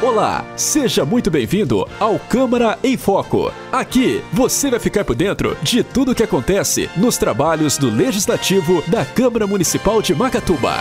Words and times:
Olá, 0.00 0.44
seja 0.56 1.04
muito 1.04 1.28
bem-vindo 1.28 1.84
ao 1.98 2.20
Câmara 2.20 2.78
em 2.84 2.96
Foco. 2.96 3.52
Aqui 3.72 4.22
você 4.32 4.70
vai 4.70 4.78
ficar 4.78 5.04
por 5.04 5.16
dentro 5.16 5.56
de 5.60 5.82
tudo 5.82 6.12
o 6.12 6.14
que 6.14 6.22
acontece 6.22 6.88
nos 6.96 7.18
trabalhos 7.18 7.76
do 7.76 7.90
Legislativo 7.90 8.80
da 8.86 9.04
Câmara 9.04 9.44
Municipal 9.44 10.00
de 10.00 10.14
Macatuba. 10.14 10.74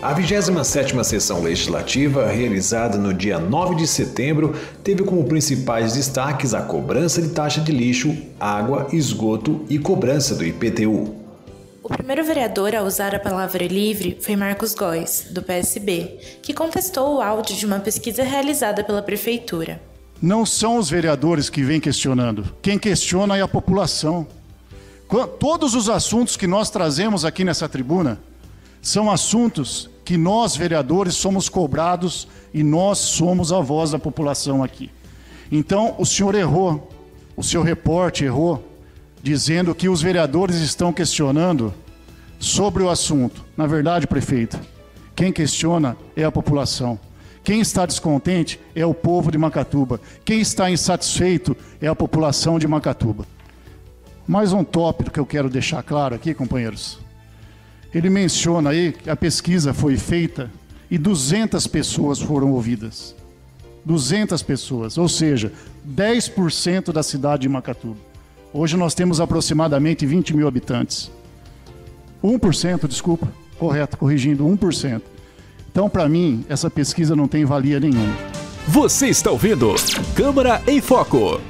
A 0.00 0.14
27ª 0.14 1.02
sessão 1.02 1.42
legislativa, 1.42 2.28
realizada 2.28 2.96
no 2.96 3.12
dia 3.12 3.40
9 3.40 3.74
de 3.74 3.88
setembro, 3.88 4.54
teve 4.84 5.02
como 5.02 5.24
principais 5.24 5.94
destaques 5.94 6.54
a 6.54 6.62
cobrança 6.62 7.20
de 7.20 7.30
taxa 7.30 7.60
de 7.60 7.72
lixo, 7.72 8.16
água, 8.38 8.86
esgoto 8.92 9.62
e 9.68 9.80
cobrança 9.80 10.36
do 10.36 10.44
IPTU. 10.46 11.21
O 11.84 11.88
primeiro 11.88 12.24
vereador 12.24 12.76
a 12.76 12.82
usar 12.84 13.12
a 13.12 13.18
palavra 13.18 13.66
livre 13.66 14.16
foi 14.20 14.36
Marcos 14.36 14.72
Góes, 14.72 15.26
do 15.30 15.42
PSB, 15.42 16.16
que 16.40 16.54
contestou 16.54 17.16
o 17.16 17.20
áudio 17.20 17.56
de 17.56 17.66
uma 17.66 17.80
pesquisa 17.80 18.22
realizada 18.22 18.84
pela 18.84 19.02
prefeitura. 19.02 19.82
Não 20.20 20.46
são 20.46 20.76
os 20.76 20.88
vereadores 20.88 21.50
que 21.50 21.64
vêm 21.64 21.80
questionando. 21.80 22.54
Quem 22.62 22.78
questiona 22.78 23.36
é 23.36 23.42
a 23.42 23.48
população. 23.48 24.24
Todos 25.40 25.74
os 25.74 25.88
assuntos 25.88 26.36
que 26.36 26.46
nós 26.46 26.70
trazemos 26.70 27.24
aqui 27.24 27.42
nessa 27.42 27.68
tribuna 27.68 28.20
são 28.80 29.10
assuntos 29.10 29.90
que 30.04 30.16
nós, 30.16 30.54
vereadores, 30.54 31.14
somos 31.14 31.48
cobrados 31.48 32.28
e 32.54 32.62
nós 32.62 32.98
somos 32.98 33.52
a 33.52 33.58
voz 33.58 33.90
da 33.90 33.98
população 33.98 34.62
aqui. 34.62 34.88
Então, 35.50 35.96
o 35.98 36.06
senhor 36.06 36.36
errou, 36.36 36.88
o 37.36 37.42
seu 37.42 37.60
repórter 37.60 38.28
errou, 38.28 38.71
dizendo 39.22 39.74
que 39.74 39.88
os 39.88 40.02
vereadores 40.02 40.56
estão 40.56 40.92
questionando 40.92 41.72
sobre 42.38 42.82
o 42.82 42.90
assunto. 42.90 43.44
Na 43.56 43.66
verdade, 43.66 44.06
prefeito, 44.06 44.58
quem 45.14 45.32
questiona 45.32 45.96
é 46.16 46.24
a 46.24 46.32
população. 46.32 46.98
Quem 47.44 47.60
está 47.60 47.86
descontente 47.86 48.58
é 48.74 48.84
o 48.84 48.94
povo 48.94 49.30
de 49.30 49.38
Macatuba. 49.38 50.00
Quem 50.24 50.40
está 50.40 50.70
insatisfeito 50.70 51.56
é 51.80 51.86
a 51.86 51.94
população 51.94 52.58
de 52.58 52.66
Macatuba. 52.66 53.26
Mais 54.26 54.52
um 54.52 54.62
tópico 54.62 55.10
que 55.10 55.20
eu 55.20 55.26
quero 55.26 55.50
deixar 55.50 55.82
claro 55.82 56.14
aqui, 56.14 56.34
companheiros. 56.34 56.98
Ele 57.92 58.08
menciona 58.08 58.70
aí 58.70 58.92
que 58.92 59.10
a 59.10 59.16
pesquisa 59.16 59.74
foi 59.74 59.96
feita 59.96 60.50
e 60.90 60.96
200 60.96 61.66
pessoas 61.66 62.20
foram 62.20 62.52
ouvidas. 62.52 63.14
200 63.84 64.40
pessoas, 64.42 64.96
ou 64.96 65.08
seja, 65.08 65.52
10% 65.86 66.92
da 66.92 67.02
cidade 67.02 67.42
de 67.42 67.48
Macatuba. 67.48 68.11
Hoje 68.54 68.76
nós 68.76 68.94
temos 68.94 69.18
aproximadamente 69.18 70.04
20 70.04 70.36
mil 70.36 70.46
habitantes. 70.46 71.10
1%, 72.22 72.86
desculpa, 72.86 73.26
correto, 73.58 73.96
corrigindo, 73.96 74.44
1%. 74.44 75.00
Então, 75.70 75.88
para 75.88 76.06
mim, 76.06 76.44
essa 76.48 76.68
pesquisa 76.68 77.16
não 77.16 77.26
tem 77.26 77.46
valia 77.46 77.80
nenhuma. 77.80 78.14
Você 78.68 79.08
está 79.08 79.30
ouvindo 79.30 79.74
Câmara 80.14 80.62
em 80.66 80.80
Foco. 80.80 81.40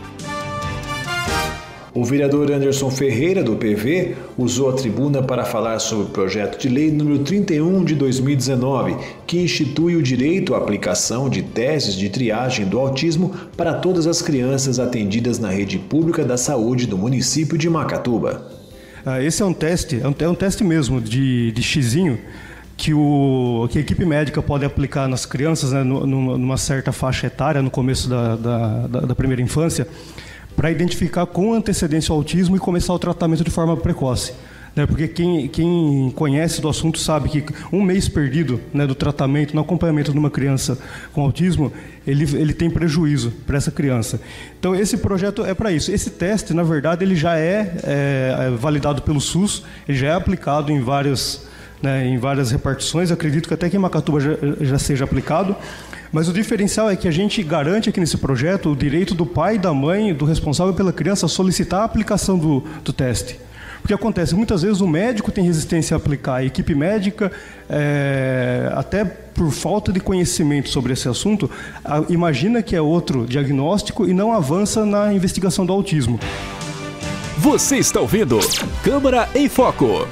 O 1.95 2.07
vereador 2.07 2.51
Anderson 2.51 2.91
Ferreira, 2.91 3.45
do 3.45 3.55
PV, 3.55 4.17
usou 4.39 4.71
a 4.71 4.73
tribuna 4.73 5.23
para 5.23 5.45
falar 5.45 5.79
sobre 5.79 6.07
o 6.07 6.09
projeto 6.09 6.59
de 6.59 6.67
lei 6.67 6.91
número 6.91 7.19
31 7.19 7.85
de 7.85 7.95
2019, 7.95 8.97
que 9.27 9.43
institui 9.43 9.95
o 9.95 10.03
direito 10.03 10.55
à 10.55 10.59
aplicação 10.59 11.29
de 11.29 11.43
testes 11.43 11.95
de 11.95 12.09
triagem 12.09 12.65
do 12.65 12.79
autismo 12.79 13.35
para 13.59 13.75
todas 13.75 14.07
as 14.07 14.23
crianças 14.23 14.79
atendidas 14.79 15.39
na 15.39 15.51
rede 15.51 15.79
pública 15.79 16.25
da 16.25 16.39
saúde 16.39 16.87
do 16.87 16.97
município 16.97 17.59
de 17.59 17.69
Macatuba. 17.69 18.51
Ah, 19.05 19.23
esse 19.23 19.43
é 19.43 19.45
um 19.45 19.53
teste, 19.53 20.01
é 20.03 20.09
um, 20.09 20.15
é 20.19 20.29
um 20.31 20.35
teste 20.35 20.65
mesmo 20.65 20.98
de, 20.98 21.53
de 21.53 21.63
xizinho 21.63 22.19
que, 22.75 22.95
o, 22.95 23.69
que 23.70 23.77
a 23.77 23.81
equipe 23.83 24.07
médica 24.07 24.41
pode 24.41 24.65
aplicar 24.65 25.07
nas 25.07 25.27
crianças, 25.27 25.73
né, 25.73 25.85
numa 25.85 26.57
certa 26.57 26.91
faixa 26.91 27.27
etária, 27.27 27.61
no 27.61 27.70
começo 27.70 28.09
da, 28.09 28.35
da, 28.35 28.87
da 28.87 29.15
primeira 29.15 29.43
infância, 29.43 29.87
para 30.56 30.70
identificar 30.70 31.27
com 31.27 31.55
antecedência 31.55 32.12
o 32.12 32.17
autismo 32.17 32.56
e 32.56 32.58
começar 32.58 32.92
o 32.92 32.98
tratamento 32.98 33.45
de 33.45 33.51
forma 33.51 33.77
precoce. 33.77 34.33
Né? 34.74 34.86
Porque 34.86 35.07
quem, 35.07 35.48
quem 35.48 36.13
conhece 36.14 36.61
do 36.61 36.68
assunto 36.68 36.98
sabe 36.98 37.29
que 37.29 37.45
um 37.73 37.83
mês 37.83 38.08
perdido 38.08 38.61
né, 38.73 38.86
do 38.86 38.95
tratamento, 38.95 39.55
no 39.55 39.61
acompanhamento 39.61 40.12
de 40.12 40.18
uma 40.18 40.30
criança 40.30 40.79
com 41.12 41.23
autismo, 41.23 41.73
ele, 42.07 42.24
ele 42.36 42.55
tem 42.55 42.70
prejuízo 42.70 43.33
para 43.46 43.57
essa 43.57 43.70
criança. 43.70 44.20
Então, 44.58 44.74
esse 44.74 44.96
projeto 44.96 45.45
é 45.45 45.55
para 45.55 45.70
isso. 45.70 45.92
Esse 45.92 46.11
teste, 46.11 46.55
na 46.55 46.62
verdade, 46.62 47.05
ele 47.05 47.14
já 47.14 47.39
é, 47.39 47.74
é, 47.85 48.36
é 48.46 48.51
validado 48.51 49.02
pelo 49.02 49.20
SUS, 49.20 49.62
ele 49.86 49.98
já 49.98 50.08
é 50.08 50.14
aplicado 50.14 50.73
em 50.73 50.80
várias, 50.80 51.46
né, 51.83 52.07
em 52.07 52.18
várias 52.18 52.51
repartições, 52.51 53.11
acredito 53.11 53.48
que 53.48 53.55
até 53.55 53.68
que 53.68 53.77
em 53.77 53.80
Macatuba 53.80 54.20
já, 54.20 54.33
já 54.61 54.79
seja 54.79 55.05
aplicado. 55.05 55.55
Mas 56.12 56.28
o 56.28 56.33
diferencial 56.33 56.90
é 56.90 56.95
que 56.95 57.08
a 57.08 57.11
gente 57.11 57.42
garante 57.42 57.89
aqui 57.89 57.98
nesse 57.98 58.18
projeto 58.18 58.70
o 58.70 58.77
direito 58.77 59.14
do 59.14 59.24
pai, 59.24 59.58
da 59.58 59.73
mãe, 59.73 60.12
do 60.12 60.27
responsável 60.27 60.74
pela 60.74 60.92
criança 60.92 61.27
solicitar 61.27 61.80
a 61.80 61.84
aplicação 61.84 62.39
do, 62.39 62.62
do 62.84 62.92
teste. 62.92 63.40
Porque 63.80 63.95
acontece, 63.95 64.34
muitas 64.34 64.62
vezes 64.62 64.80
o 64.80 64.86
médico 64.86 65.33
tem 65.33 65.45
resistência 65.45 65.96
a 65.96 65.98
aplicar, 65.98 66.36
a 66.36 66.45
equipe 66.45 66.73
médica, 66.73 67.33
é, 67.68 68.70
até 68.77 69.05
por 69.05 69.50
falta 69.50 69.90
de 69.90 69.98
conhecimento 69.98 70.68
sobre 70.68 70.92
esse 70.92 71.08
assunto, 71.08 71.50
a, 71.84 72.05
imagina 72.08 72.62
que 72.62 72.77
é 72.77 72.80
outro 72.80 73.27
diagnóstico 73.27 74.06
e 74.06 74.14
não 74.14 74.33
avança 74.33 74.86
na 74.86 75.12
investigação 75.12 75.67
do 75.67 75.73
autismo. 75.73 76.20
Você 77.39 77.79
está 77.79 78.00
ouvindo 78.00 78.39
Câmara 78.84 79.29
em 79.34 79.48
Foco. 79.48 80.06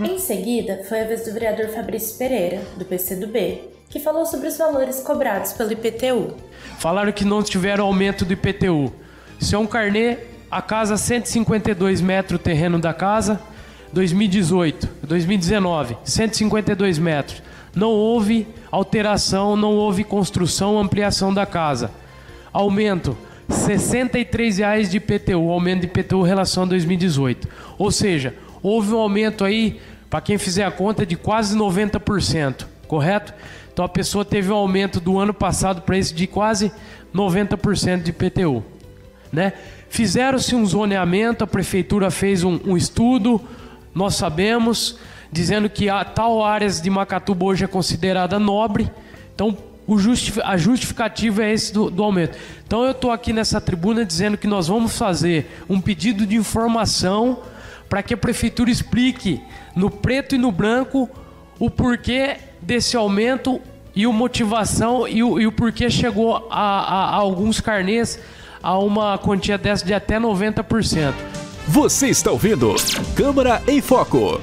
Em 0.00 0.16
seguida, 0.16 0.84
foi 0.88 1.00
a 1.00 1.04
vez 1.04 1.24
do 1.24 1.32
vereador 1.32 1.68
Fabrício 1.70 2.16
Pereira, 2.16 2.62
do 2.76 2.84
PCdoB, 2.84 3.62
que 3.88 3.98
falou 3.98 4.24
sobre 4.24 4.46
os 4.46 4.56
valores 4.56 5.00
cobrados 5.00 5.52
pelo 5.52 5.72
IPTU. 5.72 6.34
Falaram 6.78 7.10
que 7.10 7.24
não 7.24 7.42
tiveram 7.42 7.84
aumento 7.84 8.24
do 8.24 8.32
IPTU. 8.32 8.92
Isso 9.40 9.56
é 9.56 9.58
um 9.58 9.66
carnê, 9.66 10.18
a 10.48 10.62
casa 10.62 10.96
152 10.96 12.00
metros 12.00 12.40
terreno 12.40 12.78
da 12.78 12.94
casa, 12.94 13.40
2018, 13.92 14.88
2019, 15.02 15.96
152 16.04 16.98
metros. 16.98 17.42
Não 17.74 17.90
houve 17.90 18.46
alteração, 18.70 19.56
não 19.56 19.74
houve 19.74 20.04
construção, 20.04 20.78
ampliação 20.78 21.34
da 21.34 21.44
casa. 21.44 21.90
Aumento, 22.52 23.18
R$ 23.48 23.54
63,00 23.54 24.88
de 24.88 24.98
IPTU, 24.98 25.50
aumento 25.50 25.80
de 25.80 25.86
IPTU 25.86 26.24
em 26.24 26.28
relação 26.28 26.62
a 26.62 26.66
2018. 26.66 27.48
Ou 27.78 27.90
seja, 27.90 28.34
houve 28.62 28.92
um 28.92 28.98
aumento 28.98 29.44
aí, 29.44 29.80
para 30.08 30.20
quem 30.20 30.38
fizer 30.38 30.64
a 30.64 30.70
conta, 30.70 31.04
de 31.04 31.16
quase 31.16 31.56
90%, 31.56 32.66
correto? 32.86 33.34
Então 33.72 33.84
a 33.84 33.88
pessoa 33.88 34.24
teve 34.24 34.50
um 34.50 34.56
aumento 34.56 34.98
do 34.98 35.18
ano 35.18 35.32
passado 35.32 35.82
para 35.82 35.96
esse 35.96 36.12
de 36.12 36.26
quase 36.26 36.72
90% 37.14 38.02
de 38.02 38.10
IPTU. 38.10 38.64
Né? 39.32 39.52
Fizeram-se 39.88 40.54
um 40.54 40.66
zoneamento, 40.66 41.44
a 41.44 41.46
prefeitura 41.46 42.10
fez 42.10 42.42
um, 42.42 42.58
um, 42.64 42.76
estudo, 42.76 43.40
nós 43.94 44.16
sabemos, 44.16 44.98
dizendo 45.30 45.68
que 45.70 45.88
a 45.88 46.04
tal 46.04 46.44
áreas 46.44 46.80
de 46.80 46.90
Macatuba 46.90 47.44
hoje 47.44 47.64
é 47.64 47.68
considerada 47.68 48.38
nobre, 48.38 48.90
então 49.34 49.56
justific, 49.96 50.42
a 50.44 50.56
justificativa 50.56 51.44
é 51.44 51.52
esse 51.52 51.72
do, 51.72 51.90
do 51.90 52.02
aumento. 52.02 52.36
Então 52.66 52.84
eu 52.84 52.90
estou 52.90 53.10
aqui 53.10 53.32
nessa 53.32 53.60
tribuna 53.60 54.04
dizendo 54.04 54.36
que 54.36 54.46
nós 54.46 54.68
vamos 54.68 54.98
fazer 54.98 55.62
um 55.68 55.80
pedido 55.80 56.26
de 56.26 56.36
informação 56.36 57.38
para 57.88 58.02
que 58.02 58.14
a 58.14 58.16
prefeitura 58.16 58.70
explique 58.70 59.42
no 59.74 59.90
preto 59.90 60.34
e 60.34 60.38
no 60.38 60.52
branco 60.52 61.08
o 61.58 61.70
porquê 61.70 62.36
desse 62.60 62.96
aumento 62.96 63.60
e 63.94 64.04
a 64.04 64.12
motivação 64.12 65.08
e 65.08 65.22
o, 65.22 65.40
e 65.40 65.46
o 65.46 65.52
porquê 65.52 65.90
chegou 65.90 66.36
a, 66.36 66.42
a, 66.50 67.04
a 67.10 67.14
alguns 67.14 67.60
carnês 67.60 68.18
a 68.62 68.78
uma 68.78 69.18
quantia 69.18 69.56
dessa 69.56 69.84
de 69.84 69.94
até 69.94 70.18
90%. 70.18 71.14
Você 71.66 72.08
está 72.08 72.30
ouvindo 72.30 72.74
Câmara 73.14 73.62
em 73.66 73.80
Foco. 73.80 74.40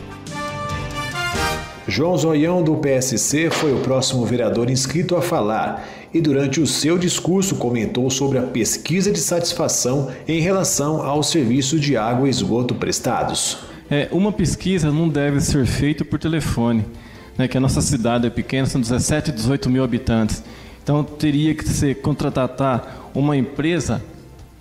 João 1.88 2.18
Zoião, 2.18 2.64
do 2.64 2.78
PSC, 2.78 3.50
foi 3.52 3.74
o 3.74 3.80
próximo 3.80 4.26
vereador 4.26 4.70
inscrito 4.70 5.16
a 5.16 5.22
falar 5.22 5.86
e, 6.16 6.22
durante 6.22 6.62
o 6.62 6.66
seu 6.66 6.98
discurso, 6.98 7.56
comentou 7.56 8.10
sobre 8.10 8.38
a 8.38 8.42
pesquisa 8.42 9.12
de 9.12 9.20
satisfação 9.20 10.10
em 10.26 10.40
relação 10.40 11.06
ao 11.06 11.22
serviço 11.22 11.78
de 11.78 11.98
água 11.98 12.26
e 12.26 12.30
esgoto 12.30 12.74
prestados. 12.74 13.58
É, 13.92 14.08
uma 14.14 14.32
pesquisa 14.32 14.94
não 14.94 15.10
deve 15.10 15.42
ser 15.42 15.66
feita 15.66 16.06
por 16.06 16.18
telefone, 16.18 16.86
né, 17.38 17.50
que 17.50 17.58
a 17.58 17.60
nossa 17.60 17.82
cidade 17.82 18.26
é 18.26 18.30
pequena, 18.30 18.66
são 18.66 18.80
17, 18.80 19.30
18 19.34 19.70
mil 19.70 19.84
habitantes. 19.84 20.42
Então, 20.82 21.04
teria 21.04 21.54
que 21.54 21.68
ser 21.68 21.96
contratar 21.96 23.12
uma 23.14 23.36
empresa 23.36 24.02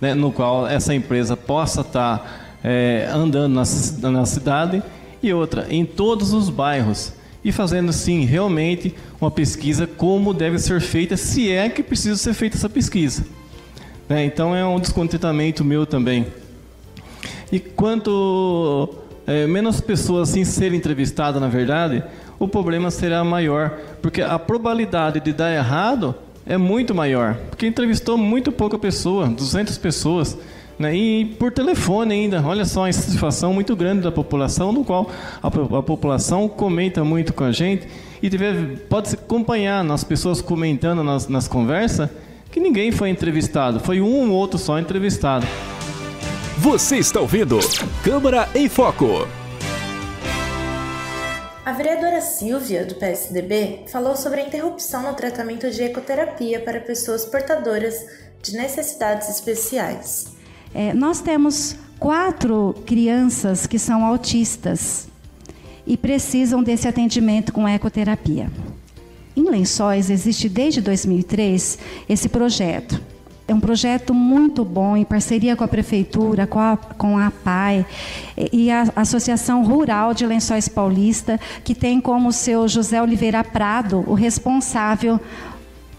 né, 0.01 0.13
no 0.13 0.33
qual 0.33 0.67
essa 0.67 0.93
empresa 0.93 1.37
possa 1.37 1.79
estar 1.79 2.57
é, 2.65 3.09
andando 3.13 3.53
na, 3.53 4.11
na 4.11 4.25
cidade 4.25 4.83
e 5.23 5.31
outra 5.31 5.67
em 5.69 5.85
todos 5.85 6.33
os 6.33 6.49
bairros 6.49 7.13
e 7.45 7.51
fazendo 7.51 7.93
sim 7.93 8.25
realmente 8.25 8.95
uma 9.21 9.29
pesquisa 9.29 9.85
como 9.85 10.33
deve 10.33 10.57
ser 10.57 10.81
feita, 10.81 11.15
se 11.15 11.51
é 11.51 11.69
que 11.69 11.83
precisa 11.83 12.17
ser 12.17 12.33
feita 12.33 12.57
essa 12.57 12.67
pesquisa. 12.67 13.23
É, 14.09 14.25
então 14.25 14.55
é 14.55 14.65
um 14.65 14.79
descontentamento 14.79 15.63
meu 15.63 15.85
também. 15.85 16.25
E 17.51 17.59
quanto 17.59 18.95
é, 19.27 19.45
menos 19.45 19.79
pessoas 19.79 20.29
assim 20.29 20.43
serem 20.43 20.79
entrevistadas, 20.79 21.39
na 21.39 21.47
verdade, 21.47 22.03
o 22.39 22.47
problema 22.47 22.89
será 22.89 23.23
maior, 23.23 23.77
porque 24.01 24.23
a 24.23 24.39
probabilidade 24.39 25.19
de 25.19 25.31
dar 25.31 25.53
errado 25.53 26.15
é 26.47 26.57
muito 26.57 26.95
maior, 26.95 27.35
porque 27.51 27.67
entrevistou 27.67 28.17
muito 28.17 28.51
pouca 28.51 28.79
pessoa, 28.79 29.27
200 29.27 29.77
pessoas, 29.77 30.35
né? 30.35 30.43
E 30.79 31.35
por 31.39 31.51
telefone 31.51 32.13
ainda. 32.13 32.41
Olha 32.45 32.65
só 32.65 32.85
a 32.85 32.89
insatisfação 32.89 33.53
muito 33.53 33.75
grande 33.75 34.01
da 34.01 34.11
população, 34.11 34.71
no 34.71 34.83
qual 34.83 35.09
a, 35.41 35.47
a 35.47 35.83
população 35.83 36.47
comenta 36.47 37.03
muito 37.03 37.33
com 37.33 37.43
a 37.43 37.51
gente 37.51 37.87
e 38.21 38.29
pode 38.89 39.09
se 39.09 39.15
acompanhar 39.15 39.83
nas 39.83 40.03
pessoas 40.03 40.41
comentando 40.41 41.03
nas, 41.03 41.27
nas 41.27 41.47
conversas 41.47 42.09
que 42.51 42.59
ninguém 42.59 42.91
foi 42.91 43.09
entrevistado, 43.09 43.79
foi 43.79 43.99
um 43.99 44.31
ou 44.31 44.37
outro 44.37 44.57
só 44.57 44.79
entrevistado. 44.79 45.45
Você 46.57 46.97
está 46.97 47.19
ouvindo 47.19 47.59
Câmara 48.03 48.47
em 48.55 48.69
Foco. 48.69 49.27
A 51.65 51.73
vereadora 51.73 52.21
Silvia, 52.21 52.85
do 52.85 52.95
PSDB, 52.95 53.85
falou 53.87 54.15
sobre 54.15 54.39
a 54.39 54.45
interrupção 54.45 55.03
no 55.03 55.13
tratamento 55.13 55.69
de 55.69 55.83
ecoterapia 55.83 56.61
para 56.61 56.79
pessoas 56.79 57.25
portadoras 57.25 57.95
de 58.41 58.55
necessidades 58.55 59.27
especiais. 59.27 60.34
É, 60.77 60.93
nós 60.93 61.21
temos 61.21 61.77
quatro 61.97 62.75
crianças 62.85 63.65
que 63.65 63.79
são 63.79 64.05
autistas 64.05 65.07
e 65.87 65.95
precisam 65.95 66.61
desse 66.61 66.85
atendimento 66.85 67.53
com 67.53 67.65
ecoterapia. 67.65 68.51
Em 69.37 69.49
Lençóis 69.49 70.09
existe 70.09 70.49
desde 70.49 70.81
2003 70.81 71.79
esse 72.09 72.27
projeto. 72.27 73.01
É 73.47 73.53
um 73.53 73.59
projeto 73.59 74.13
muito 74.13 74.65
bom, 74.65 74.97
em 74.97 75.05
parceria 75.05 75.55
com 75.55 75.63
a 75.63 75.67
Prefeitura, 75.67 76.45
com 76.45 76.59
a, 76.59 76.75
com 76.75 77.17
a 77.17 77.31
PAI 77.31 77.85
e 78.51 78.69
a 78.69 78.91
Associação 78.97 79.63
Rural 79.63 80.13
de 80.13 80.25
Lençóis 80.25 80.67
Paulista, 80.67 81.39
que 81.63 81.73
tem 81.73 82.01
como 82.01 82.33
seu 82.33 82.67
José 82.67 83.01
Oliveira 83.01 83.45
Prado 83.45 84.03
o 84.07 84.13
responsável 84.13 85.21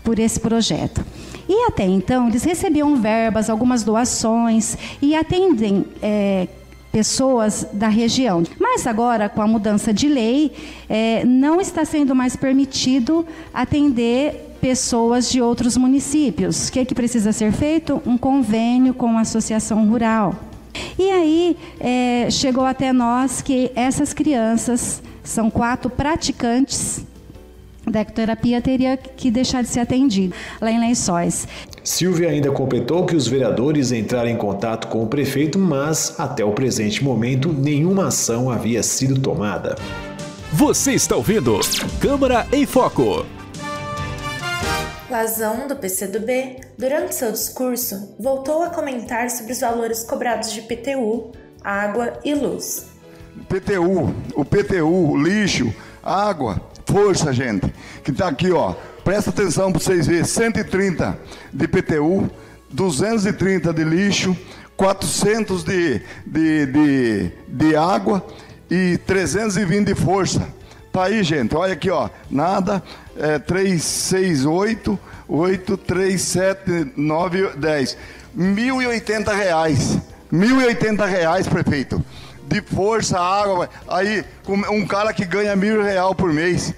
por 0.06 0.20
esse 0.20 0.38
projeto. 0.38 1.04
E 1.48 1.64
até 1.66 1.84
então, 1.84 2.28
eles 2.28 2.44
recebiam 2.44 2.94
verbas, 2.94 3.50
algumas 3.50 3.82
doações 3.82 4.78
e 5.02 5.16
atendem 5.16 5.84
é, 6.00 6.46
pessoas 6.92 7.66
da 7.72 7.88
região. 7.88 8.44
Mas 8.58 8.86
agora, 8.86 9.28
com 9.28 9.42
a 9.42 9.48
mudança 9.48 9.92
de 9.92 10.08
lei, 10.08 10.52
é, 10.88 11.24
não 11.24 11.60
está 11.60 11.84
sendo 11.84 12.14
mais 12.14 12.36
permitido 12.36 13.26
atender 13.52 14.56
pessoas 14.60 15.28
de 15.28 15.42
outros 15.42 15.76
municípios. 15.76 16.68
O 16.68 16.72
que, 16.72 16.78
é 16.78 16.84
que 16.84 16.94
precisa 16.94 17.32
ser 17.32 17.50
feito? 17.50 18.00
Um 18.06 18.16
convênio 18.16 18.94
com 18.94 19.18
a 19.18 19.22
associação 19.22 19.88
rural. 19.88 20.36
E 20.96 21.10
aí 21.10 21.56
é, 21.80 22.28
chegou 22.30 22.64
até 22.64 22.92
nós 22.92 23.42
que 23.42 23.72
essas 23.74 24.12
crianças 24.12 25.02
são 25.24 25.50
quatro 25.50 25.90
praticantes 25.90 27.04
da 27.86 28.00
ecoterapia 28.00 28.60
teria 28.60 28.96
que 28.96 29.30
deixar 29.30 29.62
de 29.62 29.68
ser 29.68 29.80
atendido 29.80 30.34
lá 30.60 30.70
em 30.70 30.80
Lençóis. 30.80 31.46
Silvia 31.82 32.30
ainda 32.30 32.50
completou 32.50 33.06
que 33.06 33.14
os 33.14 33.28
vereadores 33.28 33.92
entraram 33.92 34.28
em 34.28 34.36
contato 34.36 34.88
com 34.88 35.02
o 35.02 35.06
prefeito, 35.06 35.58
mas 35.58 36.18
até 36.18 36.44
o 36.44 36.52
presente 36.52 37.02
momento 37.04 37.52
nenhuma 37.52 38.08
ação 38.08 38.50
havia 38.50 38.82
sido 38.82 39.20
tomada. 39.20 39.76
Você 40.52 40.92
está 40.92 41.16
ouvindo 41.16 41.60
Câmara 42.00 42.46
em 42.52 42.66
Foco. 42.66 43.24
Lazão, 45.08 45.68
do 45.68 45.76
PCdoB, 45.76 46.60
durante 46.76 47.14
seu 47.14 47.30
discurso, 47.30 48.14
voltou 48.18 48.62
a 48.62 48.70
comentar 48.70 49.30
sobre 49.30 49.52
os 49.52 49.60
valores 49.60 50.02
cobrados 50.02 50.52
de 50.52 50.62
PTU, 50.62 51.30
água 51.62 52.14
e 52.24 52.34
luz. 52.34 52.86
PTU, 53.48 54.14
o 54.34 54.44
PTU, 54.44 55.16
lixo, 55.16 55.72
água, 56.02 56.60
força, 56.96 57.30
gente, 57.30 57.70
que 58.02 58.10
está 58.10 58.26
aqui, 58.26 58.50
ó. 58.50 58.74
Presta 59.04 59.28
atenção 59.28 59.70
para 59.70 59.82
vocês 59.82 60.06
verem: 60.06 60.24
130 60.24 61.18
de 61.52 61.68
PTU, 61.68 62.30
230 62.70 63.70
de 63.70 63.84
lixo, 63.84 64.34
400 64.78 65.62
de, 65.62 66.00
de, 66.26 66.66
de, 66.66 67.32
de 67.48 67.76
água 67.76 68.24
e 68.70 68.98
320 69.06 69.88
de 69.88 69.94
força. 69.94 70.48
Tá 70.90 71.04
aí, 71.04 71.22
gente. 71.22 71.54
Olha 71.54 71.74
aqui, 71.74 71.90
ó. 71.90 72.08
Nada. 72.30 72.82
É, 73.18 73.38
3, 73.38 73.82
6, 73.82 74.46
8, 74.46 74.98
8, 75.28 75.76
3, 75.76 76.22
7, 76.22 76.92
9, 76.96 77.50
10. 77.56 77.98
1.080 78.38 79.34
reais. 79.34 79.98
1.080 80.32 81.06
reais, 81.06 81.46
prefeito. 81.46 82.02
De 82.48 82.62
força, 82.62 83.20
água. 83.20 83.68
Aí, 83.86 84.24
um 84.48 84.86
cara 84.86 85.12
que 85.12 85.26
ganha 85.26 85.54
mil 85.54 85.82
real 85.82 86.14
por 86.14 86.32
mês. 86.32 86.74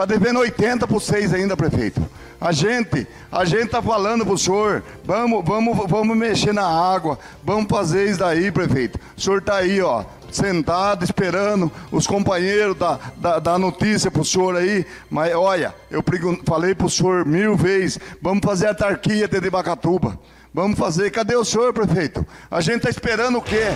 Tá 0.00 0.06
devendo 0.06 0.40
80 0.40 0.86
por 0.86 0.98
vocês 0.98 1.34
ainda, 1.34 1.54
prefeito. 1.54 2.00
A 2.40 2.52
gente, 2.52 3.06
a 3.30 3.44
gente 3.44 3.66
tá 3.66 3.82
falando 3.82 4.24
pro 4.24 4.38
senhor, 4.38 4.82
vamos, 5.04 5.44
vamos, 5.44 5.76
vamos 5.86 6.16
mexer 6.16 6.54
na 6.54 6.66
água, 6.66 7.18
vamos 7.44 7.66
fazer 7.68 8.08
isso 8.08 8.20
daí, 8.20 8.50
prefeito. 8.50 8.98
O 9.14 9.20
senhor 9.20 9.42
tá 9.42 9.56
aí, 9.56 9.78
ó, 9.82 10.02
sentado, 10.32 11.04
esperando 11.04 11.70
os 11.92 12.06
companheiros 12.06 12.78
da, 12.78 12.98
da, 13.18 13.38
da 13.40 13.58
notícia 13.58 14.10
para 14.10 14.22
o 14.22 14.24
senhor 14.24 14.56
aí. 14.56 14.86
Mas 15.10 15.34
olha, 15.34 15.74
eu 15.90 16.02
falei 16.46 16.74
para 16.74 16.86
o 16.86 16.90
senhor 16.90 17.26
mil 17.26 17.54
vezes: 17.54 17.98
vamos 18.22 18.40
fazer 18.42 18.68
a 18.68 18.74
tarquia 18.74 19.28
de 19.28 19.50
Bacatuba. 19.50 20.18
Vamos 20.54 20.78
fazer. 20.78 21.10
Cadê 21.10 21.36
o 21.36 21.44
senhor, 21.44 21.74
prefeito? 21.74 22.26
A 22.50 22.62
gente 22.62 22.78
está 22.78 22.88
esperando 22.88 23.36
o 23.36 23.42
quê? 23.42 23.66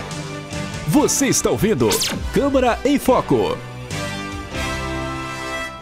Você 0.87 1.27
está 1.27 1.51
ouvindo 1.51 1.87
Câmara 2.33 2.79
em 2.83 2.97
Foco. 2.97 3.74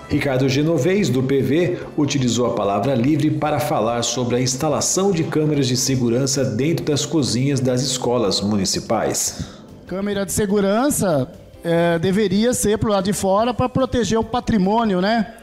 Ricardo 0.10 0.48
Genovez, 0.48 1.10
do 1.10 1.24
PV, 1.24 1.80
utilizou 1.98 2.46
a 2.46 2.54
palavra 2.54 2.94
livre 2.94 3.32
para 3.32 3.60
falar 3.60 4.04
sobre 4.04 4.36
a 4.36 4.40
instalação 4.40 5.12
de 5.12 5.24
câmeras 5.24 5.68
de 5.68 5.76
segurança 5.76 6.44
dentro 6.44 6.86
das 6.86 7.06
cozinhas 7.06 7.60
das 7.60 7.82
escolas 7.82 8.42
municipais. 8.42 9.46
Câmera 9.88 10.26
de 10.26 10.32
segurança 10.32 11.32
é, 11.64 11.98
deveria 11.98 12.54
ser 12.54 12.78
para 12.78 12.90
o 12.90 12.92
lado 12.92 13.06
de 13.06 13.14
fora 13.14 13.54
para 13.54 13.70
proteger 13.70 14.20
o 14.20 14.24
patrimônio, 14.24 15.02
né? 15.02 15.34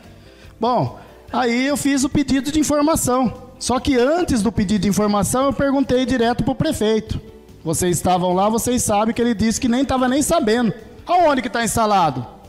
Bom, 0.60 0.98
aí 1.32 1.66
eu 1.66 1.76
fiz 1.76 2.04
o 2.04 2.08
pedido 2.08 2.52
de 2.52 2.60
informação. 2.60 3.50
Só 3.58 3.78
que 3.78 3.96
antes 3.96 4.42
do 4.42 4.50
pedido 4.50 4.82
de 4.82 4.88
informação, 4.88 5.46
eu 5.46 5.52
perguntei 5.52 6.06
direto 6.06 6.42
para 6.42 6.52
o 6.52 6.56
prefeito. 6.56 7.20
Vocês 7.62 7.96
estavam 7.96 8.32
lá, 8.32 8.48
vocês 8.48 8.82
sabem 8.82 9.14
que 9.14 9.20
ele 9.20 9.34
disse 9.34 9.60
que 9.60 9.68
nem 9.68 9.82
estava 9.82 10.08
nem 10.08 10.22
sabendo. 10.22 10.72
Aonde 11.06 11.42
que 11.42 11.48
está 11.48 11.62
instalado? 11.62 12.39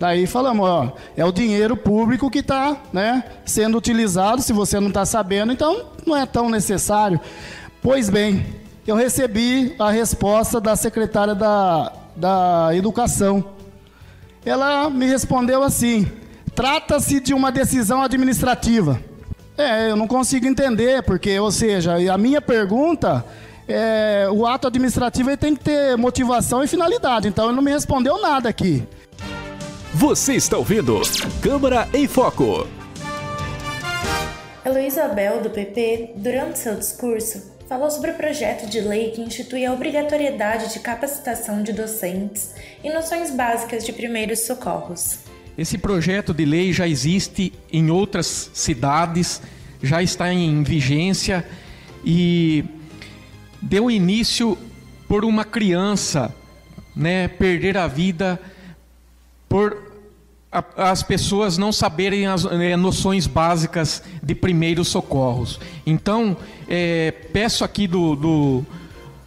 Daí 0.00 0.26
falamos, 0.26 0.66
ó, 0.66 0.92
é 1.14 1.22
o 1.26 1.30
dinheiro 1.30 1.76
público 1.76 2.30
que 2.30 2.38
está 2.38 2.74
né, 2.90 3.22
sendo 3.44 3.76
utilizado. 3.76 4.40
Se 4.40 4.50
você 4.50 4.80
não 4.80 4.88
está 4.88 5.04
sabendo, 5.04 5.52
então 5.52 5.84
não 6.06 6.16
é 6.16 6.24
tão 6.24 6.48
necessário. 6.48 7.20
Pois 7.82 8.08
bem, 8.08 8.46
eu 8.86 8.96
recebi 8.96 9.76
a 9.78 9.90
resposta 9.90 10.58
da 10.58 10.74
secretária 10.74 11.34
da, 11.34 11.92
da 12.16 12.70
Educação. 12.72 13.44
Ela 14.42 14.88
me 14.88 15.04
respondeu 15.04 15.62
assim: 15.62 16.10
trata-se 16.54 17.20
de 17.20 17.34
uma 17.34 17.52
decisão 17.52 18.02
administrativa. 18.02 18.98
É, 19.58 19.90
eu 19.90 19.96
não 19.96 20.06
consigo 20.06 20.46
entender, 20.46 21.02
porque, 21.02 21.38
ou 21.38 21.52
seja, 21.52 21.96
a 22.10 22.16
minha 22.16 22.40
pergunta, 22.40 23.22
é, 23.68 24.26
o 24.32 24.46
ato 24.46 24.66
administrativo 24.66 25.36
tem 25.36 25.54
que 25.54 25.62
ter 25.62 25.94
motivação 25.98 26.64
e 26.64 26.66
finalidade, 26.66 27.28
então 27.28 27.48
ele 27.48 27.56
não 27.56 27.62
me 27.62 27.70
respondeu 27.70 28.18
nada 28.22 28.48
aqui. 28.48 28.88
Você 29.94 30.34
está 30.34 30.56
ouvindo 30.56 31.00
Câmara 31.42 31.88
em 31.92 32.06
Foco. 32.06 32.64
Heloísa 34.64 35.06
Abel, 35.06 35.42
do 35.42 35.50
PP, 35.50 36.12
durante 36.14 36.60
seu 36.60 36.76
discurso, 36.76 37.50
falou 37.68 37.90
sobre 37.90 38.12
o 38.12 38.14
projeto 38.14 38.70
de 38.70 38.80
lei 38.80 39.10
que 39.10 39.20
institui 39.20 39.66
a 39.66 39.72
obrigatoriedade 39.72 40.72
de 40.72 40.78
capacitação 40.78 41.64
de 41.64 41.72
docentes 41.72 42.54
e 42.84 42.92
noções 42.92 43.32
básicas 43.32 43.84
de 43.84 43.92
primeiros 43.92 44.46
socorros. 44.46 45.18
Esse 45.58 45.76
projeto 45.76 46.32
de 46.32 46.44
lei 46.44 46.72
já 46.72 46.86
existe 46.86 47.52
em 47.72 47.90
outras 47.90 48.48
cidades, 48.54 49.42
já 49.82 50.00
está 50.00 50.32
em 50.32 50.62
vigência 50.62 51.44
e 52.04 52.64
deu 53.60 53.90
início 53.90 54.56
por 55.08 55.24
uma 55.24 55.44
criança 55.44 56.32
né, 56.94 57.26
perder 57.26 57.76
a 57.76 57.88
vida 57.88 58.40
por 59.50 59.90
as 60.76 61.02
pessoas 61.02 61.58
não 61.58 61.72
saberem 61.72 62.26
as 62.26 62.44
é, 62.44 62.76
noções 62.76 63.26
básicas 63.26 64.00
de 64.22 64.32
primeiros 64.32 64.86
socorros. 64.86 65.58
Então, 65.84 66.36
é, 66.68 67.10
peço 67.32 67.64
aqui 67.64 67.88
do, 67.88 68.14
do, 68.14 68.66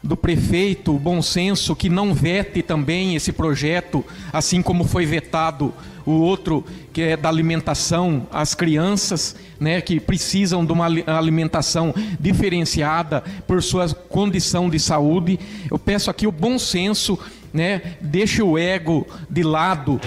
do 0.01 0.15
prefeito, 0.15 0.94
bom 0.94 1.22
senso, 1.22 1.75
que 1.75 1.89
não 1.89 2.13
vete 2.13 2.62
também 2.62 3.15
esse 3.15 3.34
projeto, 3.34 4.03
assim 4.32 4.62
como 4.62 4.86
foi 4.86 5.06
vetado 5.06 5.74
o 6.06 6.12
outro 6.12 6.65
que 6.92 7.01
é 7.01 7.18
da 7.18 7.30
alimentação 7.30 8.27
às 8.32 8.53
crianças, 8.53 9.36
né, 9.60 9.82
que 9.82 10.00
precisam 10.00 10.65
de 10.65 10.72
uma 10.72 10.86
alimentação 11.08 11.94
diferenciada 12.20 13.24
por 13.46 13.62
sua 13.62 13.89
condição 13.94 14.70
de 14.70 14.80
saúde. 14.80 15.39
Eu 15.70 15.80
peço 15.80 16.10
aqui 16.10 16.27
o 16.27 16.32
bom 16.32 16.60
senso, 16.60 17.18
né, 17.54 17.82
deixe 18.02 18.42
o 18.42 18.58
ego 18.58 19.08
de 19.30 19.44
lado 19.44 20.02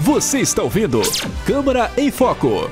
Você 0.00 0.40
está 0.40 0.62
ouvindo 0.62 1.00
Câmara 1.46 1.90
em 1.96 2.10
Foco. 2.10 2.68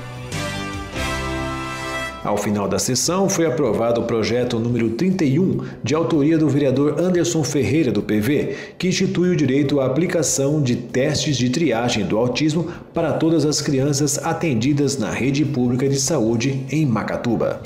Ao 2.23 2.37
final 2.37 2.69
da 2.69 2.79
sessão, 2.79 3.27
foi 3.27 3.45
aprovado 3.45 3.99
o 3.99 4.05
projeto 4.05 4.57
número 4.57 4.91
31, 4.91 5.65
de 5.83 5.93
autoria 5.93 6.37
do 6.37 6.47
vereador 6.47 6.97
Anderson 6.97 7.43
Ferreira, 7.43 7.91
do 7.91 8.01
PV, 8.01 8.55
que 8.77 8.87
institui 8.87 9.29
o 9.29 9.35
direito 9.35 9.81
à 9.81 9.85
aplicação 9.85 10.61
de 10.61 10.77
testes 10.77 11.35
de 11.35 11.49
triagem 11.49 12.05
do 12.05 12.17
autismo 12.17 12.71
para 12.93 13.11
todas 13.11 13.45
as 13.45 13.61
crianças 13.61 14.17
atendidas 14.17 14.97
na 14.97 15.11
rede 15.11 15.43
pública 15.43 15.89
de 15.89 15.99
saúde 15.99 16.65
em 16.71 16.85
Macatuba. 16.85 17.61